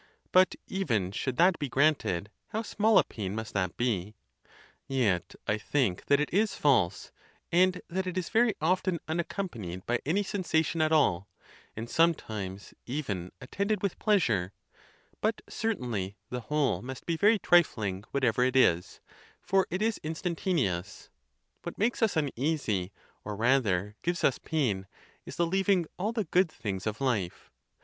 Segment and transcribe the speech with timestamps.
[0.31, 4.15] But even should that be granted, how small a pain must that be!
[4.87, 7.11] Yet I think that it is false,
[7.51, 11.27] and that it is very often unaccompanied by any sensation at all,
[11.75, 14.53] and some times even attended with pleasure;
[15.21, 19.01] but certainly the whole must be very trifling, whatever it is,
[19.39, 21.11] for it is instantaneous,
[21.61, 22.91] What makes us uneasy,
[23.23, 24.87] or rather gives us pain,
[25.27, 27.51] is the leaving all the good things of life.